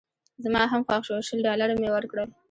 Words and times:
زما 0.43 0.61
هم 0.71 0.81
خوښ 0.87 1.01
شو 1.07 1.15
شل 1.27 1.39
ډالره 1.47 1.73
مې 1.81 1.89
ورکړل. 1.95 2.27